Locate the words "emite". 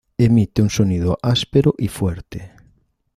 0.17-0.63